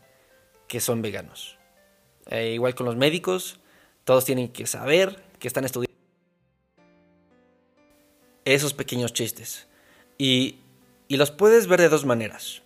que 0.68 0.82
son 0.82 1.02
veganos. 1.02 1.58
Eh, 2.30 2.52
igual 2.52 2.76
con 2.76 2.86
los 2.86 2.98
médicos, 2.98 3.62
todos 4.08 4.24
tienen 4.24 4.48
que 4.48 4.66
saber 4.66 5.22
que 5.38 5.50
están 5.50 5.66
estudiando. 5.66 5.94
Esos 8.46 8.74
pequeños 8.74 9.12
chistes. 9.12 9.68
Y, 10.18 10.60
y 11.10 11.18
los 11.18 11.30
puedes 11.30 11.68
ver 11.68 11.82
de 11.82 11.90
dos 11.90 12.06
maneras. 12.06 12.62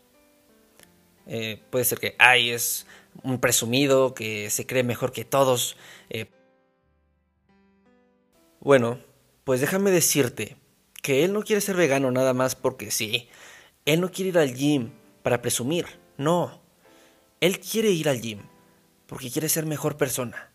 Eh, 1.26 1.60
puede 1.72 1.84
ser 1.84 1.98
que, 1.98 2.16
ay, 2.20 2.52
es 2.52 2.86
un 3.24 3.40
presumido 3.40 4.14
que 4.14 4.52
se 4.52 4.68
cree 4.68 4.84
mejor 4.84 5.12
que 5.12 5.26
todos. 5.26 5.78
Eh. 6.12 6.30
Bueno, 8.60 9.00
pues 9.44 9.62
déjame 9.62 9.90
decirte 9.90 10.58
que 11.02 11.26
él 11.26 11.34
no 11.34 11.42
quiere 11.42 11.62
ser 11.62 11.76
vegano 11.76 12.12
nada 12.12 12.36
más 12.36 12.54
porque 12.54 12.92
sí. 12.92 13.30
Él 13.86 14.00
no 14.00 14.12
quiere 14.12 14.30
ir 14.30 14.38
al 14.38 14.54
gym 14.54 14.92
para 15.24 15.42
presumir, 15.42 15.88
no. 16.18 16.62
Él 17.40 17.60
quiere 17.60 17.90
ir 17.90 18.10
al 18.10 18.22
gym 18.22 18.42
porque 19.08 19.32
quiere 19.32 19.50
ser 19.50 19.66
mejor 19.66 19.98
persona, 19.98 20.51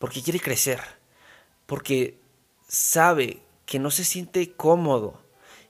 porque 0.00 0.22
quiere 0.22 0.40
crecer, 0.40 0.80
porque 1.66 2.18
sabe 2.66 3.42
que 3.66 3.78
no 3.78 3.90
se 3.90 4.02
siente 4.02 4.50
cómodo 4.54 5.20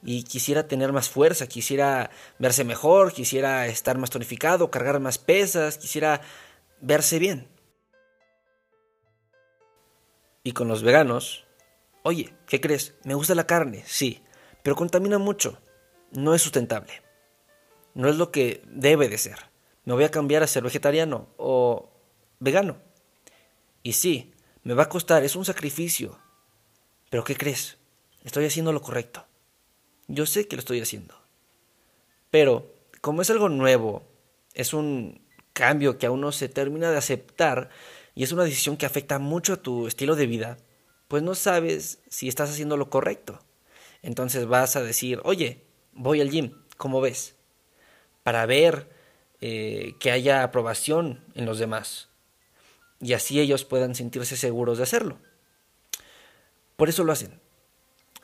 y 0.05 0.23
quisiera 0.23 0.69
tener 0.69 0.93
más 0.93 1.11
fuerza, 1.11 1.49
quisiera 1.49 2.11
verse 2.39 2.63
mejor, 2.65 3.13
quisiera 3.13 3.67
estar 3.67 3.99
más 3.99 4.09
tonificado, 4.09 4.71
cargar 4.71 5.01
más 5.01 5.19
pesas, 5.19 5.79
quisiera 5.79 6.21
verse 6.81 7.19
bien. 7.19 7.49
Y 10.45 10.53
con 10.53 10.69
los 10.69 10.85
veganos, 10.85 11.45
oye, 12.05 12.33
¿qué 12.47 12.61
crees? 12.61 12.95
Me 13.03 13.15
gusta 13.15 13.35
la 13.35 13.49
carne, 13.49 13.83
sí, 13.85 14.23
pero 14.63 14.77
contamina 14.77 15.19
mucho, 15.19 15.61
no 16.13 16.37
es 16.37 16.43
sustentable, 16.43 17.03
no 17.95 18.09
es 18.09 18.15
lo 18.15 18.31
que 18.31 18.63
debe 18.69 19.09
de 19.09 19.19
ser. 19.19 19.51
Me 19.85 19.93
voy 19.93 20.05
a 20.05 20.11
cambiar 20.13 20.45
a 20.45 20.47
ser 20.47 20.63
vegetariano 20.63 21.31
o 21.37 21.91
vegano. 22.39 22.90
Y 23.83 23.93
sí, 23.95 24.33
me 24.63 24.75
va 24.75 24.85
a 24.85 24.89
costar, 24.89 25.25
es 25.25 25.37
un 25.37 25.45
sacrificio. 25.45 26.19
Pero 27.09 27.25
¿qué 27.25 27.37
crees? 27.37 27.79
Estoy 28.25 28.45
haciendo 28.45 28.73
lo 28.73 28.83
correcto. 28.83 29.27
Yo 30.07 30.27
sé 30.27 30.47
que 30.47 30.57
lo 30.57 30.61
estoy 30.61 30.81
haciendo. 30.81 31.15
Pero, 32.31 32.75
como 33.01 33.23
es 33.23 33.31
algo 33.31 33.49
nuevo, 33.49 34.07
es 34.55 34.75
un 34.75 35.27
cambio 35.53 35.99
que 35.99 36.07
aún 36.07 36.21
no 36.21 36.33
se 36.33 36.49
termina 36.49 36.91
de 36.91 36.99
aceptar 36.99 37.71
y 38.15 38.23
es 38.23 38.33
una 38.33 38.45
decisión 38.45 38.77
que 38.77 38.87
afecta 38.87 39.19
mucho 39.19 39.55
a 39.55 39.63
tu 39.63 39.87
estilo 39.87 40.15
de 40.15 40.27
vida, 40.27 40.59
pues 41.09 41.23
no 41.23 41.35
sabes 41.35 42.01
si 42.09 42.29
estás 42.29 42.51
haciendo 42.51 42.77
lo 42.77 42.91
correcto. 42.91 43.41
Entonces 44.03 44.47
vas 44.47 44.77
a 44.77 44.83
decir, 44.83 45.21
oye, 45.25 45.65
voy 45.93 46.21
al 46.21 46.31
gym, 46.31 46.63
¿cómo 46.77 47.01
ves? 47.01 47.37
Para 48.23 48.47
ver 48.47 48.91
eh, 49.41 49.95
que 49.99 50.11
haya 50.11 50.43
aprobación 50.43 51.25
en 51.35 51.47
los 51.47 51.59
demás 51.59 52.10
y 53.01 53.15
así 53.15 53.41
ellos 53.41 53.65
puedan 53.65 53.95
sentirse 53.95 54.37
seguros 54.37 54.79
de 54.79 54.85
hacerlo. 54.85 55.19
Por 56.77 56.89
eso 56.89 57.05
lo 57.05 57.13
hacen. 57.13 57.41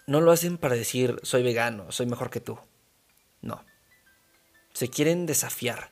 No 0.06 0.20
lo 0.20 0.30
hacen 0.30 0.58
para 0.58 0.76
decir 0.76 1.18
soy 1.22 1.42
vegano, 1.42 1.90
soy 1.90 2.06
mejor 2.06 2.30
que 2.30 2.40
tú. 2.40 2.58
No. 3.40 3.64
Se 4.72 4.88
quieren 4.88 5.26
desafiar. 5.26 5.90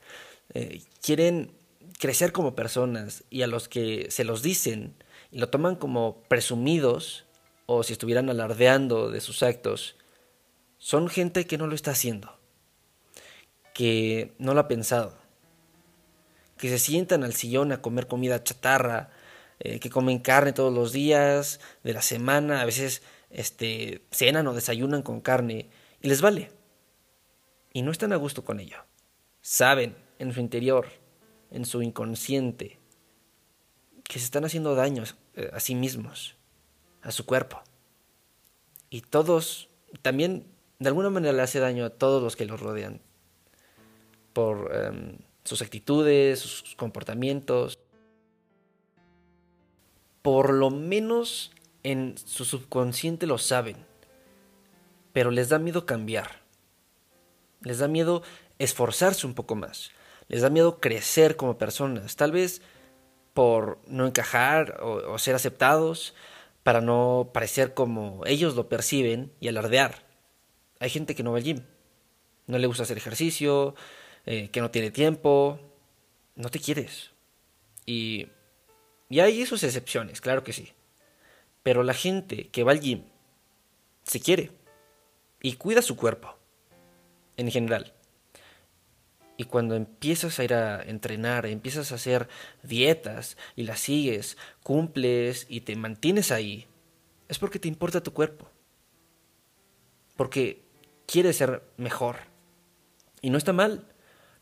Eh, 0.53 0.83
quieren 1.03 1.57
crecer 1.99 2.33
como 2.33 2.55
personas 2.55 3.25
y 3.31 3.43
a 3.43 3.47
los 3.47 3.69
que 3.69 4.07
se 4.11 4.25
los 4.25 4.43
dicen 4.43 4.95
y 5.31 5.39
lo 5.39 5.49
toman 5.49 5.77
como 5.77 6.23
presumidos 6.29 7.25
o 7.67 7.83
si 7.83 7.93
estuvieran 7.93 8.29
alardeando 8.29 9.11
de 9.11 9.21
sus 9.21 9.43
actos, 9.43 9.97
son 10.79 11.09
gente 11.09 11.47
que 11.47 11.57
no 11.57 11.67
lo 11.67 11.75
está 11.75 11.93
haciendo, 11.93 12.39
que 13.73 14.35
no 14.39 14.55
lo 14.55 14.61
ha 14.61 14.69
pensado, 14.69 15.19
que 16.57 16.69
se 16.69 16.79
sientan 16.79 17.25
al 17.25 17.35
sillón 17.35 17.73
a 17.73 17.83
comer 17.83 18.07
comida 18.07 18.43
chatarra, 18.43 19.11
eh, 19.61 19.81
que 19.81 19.91
comen 19.91 20.19
carne 20.19 20.53
todos 20.53 20.73
los 20.73 20.93
días 20.93 21.61
de 21.83 21.93
la 21.93 22.03
semana, 22.03 22.61
a 22.61 22.65
veces 22.65 23.03
este, 23.31 24.03
cenan 24.11 24.47
o 24.47 24.55
desayunan 24.55 25.03
con 25.03 25.21
carne 25.21 25.69
y 26.01 26.09
les 26.09 26.21
vale. 26.21 26.51
Y 27.73 27.83
no 27.83 27.91
están 27.91 28.13
a 28.13 28.17
gusto 28.17 28.45
con 28.45 28.61
ello. 28.61 28.79
Saben 29.41 29.97
en 30.19 30.33
su 30.33 30.41
interior, 30.41 30.87
en 31.51 31.65
su 31.65 31.83
inconsciente, 31.83 32.79
que 34.05 34.19
se 34.19 34.25
están 34.25 34.45
haciendo 34.45 34.75
daño 34.75 35.05
eh, 35.35 35.51
a 35.53 35.61
sí 35.61 35.75
mismos, 35.75 36.37
a 37.03 37.11
su 37.11 37.27
cuerpo. 37.27 37.63
Y 38.91 39.01
todos, 39.01 39.69
también 40.03 40.47
de 40.79 40.89
alguna 40.89 41.11
manera 41.11 41.33
le 41.33 41.43
hace 41.43 41.59
daño 41.59 41.85
a 41.85 41.91
todos 41.91 42.23
los 42.23 42.37
que 42.37 42.45
los 42.45 42.61
rodean, 42.61 43.01
por 44.33 44.71
em, 44.75 45.19
sus 45.45 45.63
actitudes, 45.63 46.41
sus 46.41 46.75
comportamientos. 46.75 47.79
Por 50.23 50.53
lo 50.53 50.71
menos 50.71 51.53
en 51.83 52.17
su 52.17 52.45
subconsciente 52.45 53.27
lo 53.27 53.39
saben, 53.39 53.77
pero 55.13 55.31
les 55.31 55.51
da 55.51 55.59
miedo 55.59 55.87
cambiar. 55.87 56.43
Les 57.61 57.79
da 57.79 57.89
miedo 57.89 58.23
esforzarse 58.59 59.27
un 59.27 59.35
poco 59.35 59.55
más. 59.55 59.91
Les 60.29 60.43
da 60.43 60.51
miedo 60.51 60.81
crecer 60.81 61.37
como 61.37 61.59
personas. 61.59 62.17
Tal 62.17 62.33
vez 62.33 62.63
por 63.35 63.81
no 63.87 64.07
encajar 64.07 64.81
o, 64.81 65.19
ser 65.19 65.35
aceptados, 65.35 66.15
para 66.63 66.81
no 66.81 67.31
parecer 67.35 67.75
como 67.75 68.23
ellos 68.25 68.55
lo 68.55 68.69
perciben 68.69 69.33
y 69.41 69.49
alardear. 69.49 70.07
Hay 70.79 70.89
gente 70.89 71.15
que 71.15 71.23
no 71.23 71.33
va 71.33 71.39
al 71.39 71.45
gym. 71.45 71.67
No 72.47 72.59
le 72.59 72.67
gusta 72.67 72.85
hacer 72.85 72.97
ejercicio, 72.97 73.75
eh, 74.27 74.49
que 74.49 74.61
no 74.61 74.71
tiene 74.71 74.91
tiempo. 74.91 75.59
No 76.37 76.49
te 76.49 76.59
quieres. 76.59 77.11
Y, 77.87 78.29
y 79.09 79.21
hay 79.21 79.45
sus 79.47 79.63
excepciones, 79.63 80.21
claro 80.21 80.43
que 80.45 80.53
sí. 80.53 80.73
Pero 81.63 81.83
la 81.83 81.95
gente 81.95 82.49
que 82.49 82.65
va 82.65 82.73
al 82.73 82.81
gym 82.81 83.03
se 84.03 84.21
quiere 84.21 84.51
y 85.41 85.55
cuida 85.55 85.83
su 85.83 85.97
cuerpo 85.97 86.37
en 87.37 87.51
general. 87.51 87.93
Y 89.37 89.45
cuando 89.45 89.75
empiezas 89.75 90.39
a 90.39 90.45
ir 90.45 90.55
a 90.55 90.83
entrenar, 90.83 91.47
empiezas 91.47 91.91
a 91.91 91.97
hacer 91.97 92.29
dietas 92.63 93.37
y 93.57 93.65
las 93.65 93.81
sigues, 93.81 94.37
cumples 94.63 95.47
y 95.49 95.63
te 95.63 95.75
mantienes 95.75 96.31
ahí, 96.31 96.67
es 97.29 97.39
porque 97.39 97.59
te 97.59 97.69
importa 97.69 98.03
tu 98.03 98.13
cuerpo. 98.13 98.49
Porque 100.17 100.63
quieres 101.07 101.37
ser 101.37 101.63
mejor. 101.77 102.17
Y 103.21 103.31
no 103.31 103.39
está 103.39 103.53
mal. 103.53 103.87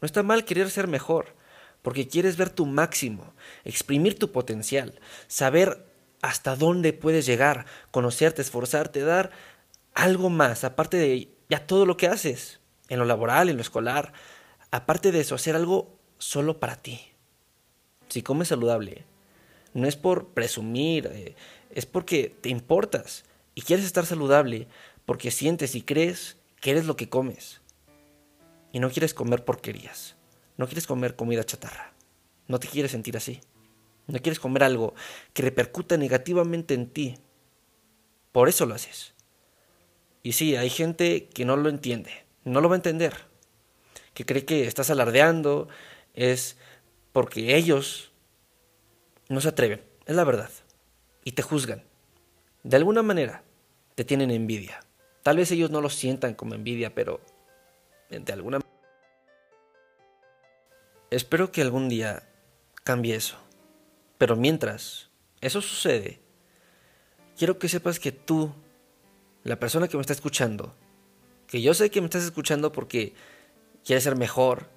No 0.02 0.06
está 0.06 0.22
mal 0.22 0.44
querer 0.44 0.68
ser 0.70 0.88
mejor. 0.88 1.34
Porque 1.80 2.06
quieres 2.06 2.36
ver 2.36 2.50
tu 2.50 2.66
máximo, 2.66 3.32
exprimir 3.64 4.18
tu 4.18 4.30
potencial, 4.30 5.00
saber 5.26 5.84
hasta 6.20 6.54
dónde 6.54 6.92
puedes 6.92 7.26
llegar, 7.26 7.66
conocerte, 7.90 8.40
esforzarte, 8.42 9.00
dar 9.00 9.30
algo 9.94 10.30
más, 10.30 10.62
aparte 10.62 10.96
de 10.96 11.28
ya 11.48 11.66
todo 11.66 11.84
lo 11.84 11.96
que 11.96 12.06
haces, 12.06 12.60
en 12.88 13.00
lo 13.00 13.04
laboral, 13.04 13.48
en 13.48 13.56
lo 13.56 13.62
escolar, 13.62 14.12
aparte 14.70 15.10
de 15.10 15.20
eso, 15.20 15.34
hacer 15.34 15.56
algo 15.56 15.98
solo 16.18 16.60
para 16.60 16.76
ti. 16.76 17.00
Si 18.08 18.22
comes 18.22 18.48
saludable, 18.48 19.04
no 19.74 19.88
es 19.88 19.96
por 19.96 20.28
presumir, 20.28 21.10
eh, 21.12 21.34
es 21.70 21.86
porque 21.86 22.36
te 22.40 22.48
importas 22.48 23.24
y 23.54 23.62
quieres 23.62 23.86
estar 23.86 24.06
saludable, 24.06 24.68
porque 25.04 25.30
sientes 25.32 25.74
y 25.74 25.82
crees 25.82 26.36
que 26.60 26.70
eres 26.70 26.86
lo 26.86 26.94
que 26.94 27.08
comes. 27.08 27.61
Y 28.72 28.80
no 28.80 28.90
quieres 28.90 29.14
comer 29.14 29.44
porquerías, 29.44 30.16
no 30.56 30.66
quieres 30.66 30.86
comer 30.86 31.14
comida 31.14 31.44
chatarra, 31.44 31.92
no 32.48 32.58
te 32.58 32.68
quieres 32.68 32.92
sentir 32.92 33.16
así, 33.16 33.40
no 34.06 34.18
quieres 34.18 34.40
comer 34.40 34.64
algo 34.64 34.94
que 35.32 35.42
repercuta 35.42 35.96
negativamente 35.96 36.74
en 36.74 36.88
ti. 36.88 37.18
Por 38.32 38.48
eso 38.48 38.66
lo 38.66 38.74
haces. 38.74 39.14
Y 40.22 40.32
sí, 40.32 40.56
hay 40.56 40.70
gente 40.70 41.28
que 41.28 41.44
no 41.44 41.56
lo 41.56 41.68
entiende, 41.68 42.24
no 42.44 42.60
lo 42.60 42.68
va 42.68 42.76
a 42.76 42.78
entender, 42.78 43.12
que 44.14 44.24
cree 44.24 44.44
que 44.44 44.66
estás 44.66 44.90
alardeando, 44.90 45.68
es 46.14 46.56
porque 47.12 47.56
ellos 47.56 48.12
no 49.28 49.40
se 49.40 49.48
atreven, 49.48 49.82
es 50.06 50.16
la 50.16 50.24
verdad, 50.24 50.50
y 51.24 51.32
te 51.32 51.42
juzgan. 51.42 51.84
De 52.62 52.76
alguna 52.76 53.02
manera, 53.02 53.42
te 53.94 54.04
tienen 54.04 54.30
envidia. 54.30 54.80
Tal 55.22 55.36
vez 55.36 55.50
ellos 55.50 55.70
no 55.70 55.80
lo 55.80 55.90
sientan 55.90 56.34
como 56.34 56.54
envidia, 56.54 56.94
pero 56.94 57.20
de 58.20 58.32
alguna. 58.32 58.60
Espero 61.10 61.52
que 61.52 61.62
algún 61.62 61.88
día 61.88 62.28
cambie 62.84 63.14
eso. 63.14 63.36
Pero 64.18 64.36
mientras 64.36 65.10
eso 65.40 65.60
sucede, 65.60 66.20
quiero 67.36 67.58
que 67.58 67.68
sepas 67.68 67.98
que 67.98 68.12
tú 68.12 68.52
la 69.42 69.58
persona 69.58 69.88
que 69.88 69.96
me 69.96 70.00
está 70.00 70.12
escuchando, 70.12 70.74
que 71.46 71.60
yo 71.60 71.74
sé 71.74 71.90
que 71.90 72.00
me 72.00 72.06
estás 72.06 72.22
escuchando 72.22 72.72
porque 72.72 73.14
quieres 73.84 74.04
ser 74.04 74.16
mejor, 74.16 74.68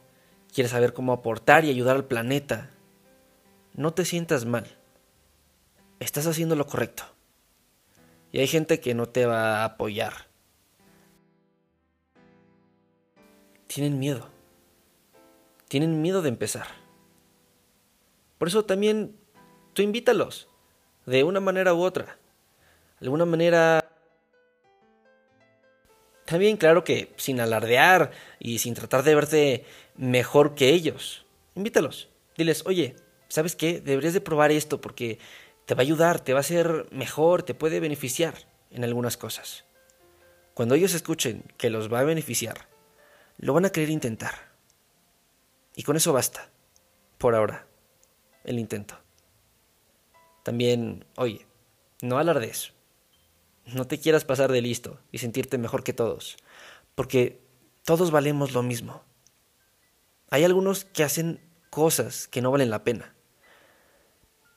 quieres 0.54 0.72
saber 0.72 0.94
cómo 0.94 1.14
aportar 1.14 1.64
y 1.66 1.70
ayudar 1.70 1.96
al 1.96 2.06
planeta, 2.06 2.72
no 3.74 3.94
te 3.94 4.06
sientas 4.06 4.46
mal. 4.46 4.66
Estás 6.00 6.28
haciendo 6.28 6.56
lo 6.56 6.66
correcto. 6.66 7.04
Y 8.32 8.40
hay 8.40 8.48
gente 8.48 8.80
que 8.80 8.94
no 8.94 9.08
te 9.08 9.26
va 9.26 9.62
a 9.62 9.66
apoyar. 9.66 10.28
Tienen 13.68 14.00
miedo. 14.00 14.30
Tienen 15.68 16.02
miedo 16.02 16.22
de 16.22 16.30
empezar. 16.30 16.68
Por 18.38 18.48
eso 18.48 18.66
también 18.66 19.16
tú 19.74 19.82
invítalos, 19.82 20.48
de 21.06 21.24
una 21.24 21.40
manera 21.40 21.74
u 21.74 21.82
otra. 21.82 22.18
De 23.00 23.08
alguna 23.08 23.26
manera 23.26 23.86
también 26.26 26.58
claro 26.58 26.84
que 26.84 27.14
sin 27.18 27.40
alardear 27.40 28.12
y 28.40 28.58
sin 28.58 28.74
tratar 28.74 29.04
de 29.04 29.16
verte 29.16 29.66
mejor 29.96 30.56
que 30.56 30.70
ellos. 30.70 31.26
Invítalos. 31.54 32.10
Diles, 32.36 32.64
oye, 32.66 32.96
¿sabes 33.28 33.56
qué? 33.56 33.80
Deberías 33.80 34.14
de 34.14 34.22
probar 34.22 34.52
esto 34.52 34.82
porque 34.82 35.20
te 35.66 35.76
va 35.76 35.82
a 35.82 35.84
ayudar, 35.84 36.20
te 36.20 36.34
va 36.34 36.40
a 36.40 36.42
hacer 36.42 36.88
mejor, 36.92 37.44
te 37.44 37.54
puede 37.54 37.80
beneficiar 37.80 38.34
en 38.72 38.84
algunas 38.84 39.18
cosas. 39.18 39.66
Cuando 40.56 40.76
ellos 40.76 40.94
escuchen 40.94 41.44
que 41.58 41.70
los 41.70 41.94
va 41.94 42.00
a 42.00 42.04
beneficiar, 42.04 42.68
lo 43.38 43.54
van 43.54 43.66
a 43.66 43.72
querer 43.72 43.90
intentar. 43.90 44.34
Y 45.76 45.84
con 45.84 45.96
eso 45.96 46.14
basta. 46.14 46.50
Por 47.18 47.36
ahora. 47.36 47.68
El 48.44 48.60
intento. 48.60 48.98
También, 50.44 51.06
oye, 51.16 51.46
no 52.02 52.18
alardes. 52.18 52.74
No 53.66 53.88
te 53.88 54.00
quieras 54.00 54.26
pasar 54.26 54.52
de 54.52 54.62
listo 54.62 55.00
y 55.12 55.18
sentirte 55.18 55.58
mejor 55.58 55.84
que 55.84 55.94
todos, 55.94 56.38
porque 56.94 57.42
todos 57.84 58.12
valemos 58.12 58.54
lo 58.54 58.62
mismo. 58.62 59.04
Hay 60.30 60.44
algunos 60.44 60.86
que 60.86 61.04
hacen 61.04 61.42
cosas 61.72 62.28
que 62.28 62.42
no 62.42 62.52
valen 62.52 62.70
la 62.70 62.84
pena, 62.84 63.16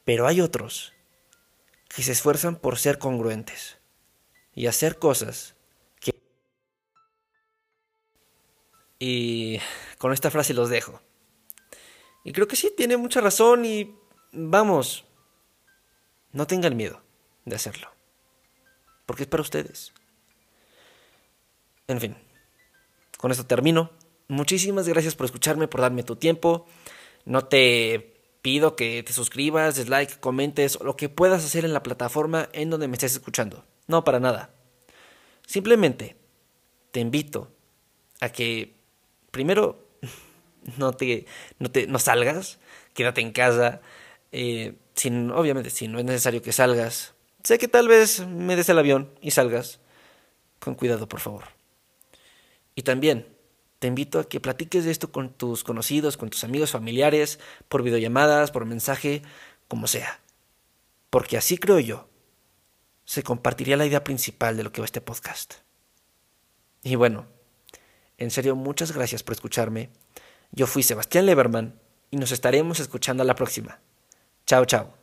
pero 0.05 0.27
hay 0.27 0.43
otros 0.43 0.93
que 1.89 2.03
se 2.03 2.13
esfuerzan 2.13 2.57
por 2.57 2.77
ser 2.77 2.99
congruentes 2.99 3.79
y 4.55 4.67
hacer 4.67 4.99
cosas 4.99 5.55
Y 8.99 9.61
con 9.99 10.13
esta 10.13 10.31
frase 10.31 10.55
los 10.55 10.71
dejo. 10.71 11.01
Y 12.25 12.33
creo 12.33 12.49
que 12.49 12.57
sí, 12.57 12.73
tiene 12.77 12.97
mucha 12.97 13.21
razón 13.21 13.65
y 13.65 13.95
vamos, 14.33 15.05
no 16.33 16.47
tengan 16.47 16.77
miedo 16.77 17.01
de 17.45 17.57
hacerlo 17.57 17.99
porque 19.09 19.23
es 19.23 19.29
para 19.29 19.41
ustedes. 19.41 19.95
En 21.87 21.99
fin, 21.99 22.15
con 23.17 23.31
esto 23.31 23.47
termino. 23.47 23.91
Muchísimas 24.29 24.87
gracias 24.87 25.15
por 25.15 25.25
escucharme, 25.25 25.67
por 25.67 25.81
darme 25.81 26.03
tu 26.03 26.17
tiempo. 26.17 26.67
No 27.25 27.47
te 27.47 28.21
pido 28.43 28.77
que 28.77 29.03
te 29.03 29.15
suscribas, 29.15 29.77
dislike, 29.77 30.21
comentes 30.21 30.77
o 30.77 30.85
lo 30.85 30.97
que 30.97 31.09
puedas 31.09 31.43
hacer 31.43 31.65
en 31.65 31.73
la 31.73 31.83
plataforma 31.83 32.51
en 32.53 32.69
donde 32.69 32.87
me 32.87 32.97
estés 32.97 33.15
escuchando. 33.15 33.65
No, 33.87 34.05
para 34.05 34.21
nada. 34.21 34.51
Simplemente 35.47 36.17
te 36.91 37.01
invito 37.01 37.51
a 38.21 38.29
que 38.29 38.78
primero 39.31 39.85
no 40.79 40.93
te 40.93 41.27
no, 41.59 41.71
te, 41.71 41.87
no 41.87 41.99
salgas, 41.99 42.59
quédate 42.95 43.21
en 43.21 43.33
casa. 43.33 43.81
Eh, 44.33 44.75
sin, 44.95 45.31
obviamente, 45.31 45.71
si 45.71 45.89
no 45.89 45.99
es 45.99 46.05
necesario 46.05 46.43
que 46.43 46.53
salgas, 46.53 47.15
Sé 47.49 47.59
que 47.59 47.69
tal 47.69 47.89
vez 47.89 48.27
me 48.27 48.57
des 48.57 48.69
el 48.69 48.79
avión 48.79 49.11
y 49.21 49.31
salgas. 49.31 49.81
Con 50.59 50.75
cuidado, 50.75 51.09
por 51.09 51.21
favor. 51.21 51.45
Y 52.75 52.83
también 52.83 53.27
te 53.79 53.87
invito 53.87 54.19
a 54.19 54.29
que 54.29 54.41
platiques 54.41 54.85
de 54.85 54.91
esto 54.91 55.13
con 55.13 55.33
tus 55.33 55.63
conocidos, 55.63 56.17
con 56.17 56.31
tus 56.31 56.43
amigos 56.45 56.73
familiares, 56.73 57.39
por 57.69 57.83
videollamadas, 57.83 58.51
por 58.51 58.65
mensaje, 58.65 59.23
como 59.69 59.87
sea. 59.87 60.21
Porque 61.11 61.37
así 61.37 61.59
creo 61.59 61.79
yo, 61.79 62.09
se 63.05 63.23
compartiría 63.23 63.77
la 63.77 63.87
idea 63.87 64.05
principal 64.05 64.57
de 64.57 64.65
lo 64.65 64.73
que 64.73 64.81
va 64.81 64.85
este 64.85 65.01
podcast. 65.01 65.55
Y 66.83 66.97
bueno, 66.97 67.27
en 68.19 68.31
serio, 68.31 68.57
muchas 68.57 68.93
gracias 68.93 69.23
por 69.23 69.33
escucharme. 69.33 69.91
Yo 70.53 70.67
fui 70.67 70.83
Sebastián 70.83 71.27
Leberman 71.27 71.79
y 72.11 72.17
nos 72.17 72.33
estaremos 72.33 72.81
escuchando 72.81 73.23
a 73.23 73.27
la 73.27 73.35
próxima. 73.35 73.81
Chao, 74.47 74.65
chao. 74.65 74.98